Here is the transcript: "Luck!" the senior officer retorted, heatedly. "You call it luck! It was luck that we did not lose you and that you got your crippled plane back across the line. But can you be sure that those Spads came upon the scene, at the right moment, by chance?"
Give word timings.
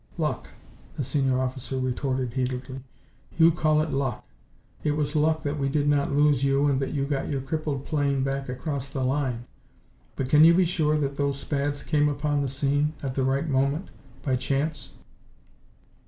"Luck!" 0.17 0.47
the 0.97 1.03
senior 1.03 1.39
officer 1.39 1.77
retorted, 1.77 2.33
heatedly. 2.33 2.79
"You 3.37 3.51
call 3.51 3.83
it 3.83 3.91
luck! 3.91 4.25
It 4.83 4.93
was 4.93 5.15
luck 5.15 5.43
that 5.43 5.59
we 5.59 5.69
did 5.69 5.87
not 5.87 6.11
lose 6.11 6.43
you 6.43 6.65
and 6.65 6.79
that 6.79 6.91
you 6.93 7.05
got 7.05 7.29
your 7.29 7.39
crippled 7.41 7.85
plane 7.85 8.23
back 8.23 8.49
across 8.49 8.89
the 8.89 9.03
line. 9.03 9.45
But 10.15 10.27
can 10.27 10.43
you 10.43 10.55
be 10.55 10.65
sure 10.65 10.97
that 10.97 11.17
those 11.17 11.39
Spads 11.39 11.83
came 11.83 12.09
upon 12.09 12.41
the 12.41 12.49
scene, 12.49 12.93
at 13.03 13.13
the 13.13 13.23
right 13.23 13.47
moment, 13.47 13.89
by 14.23 14.35
chance?" 14.37 14.93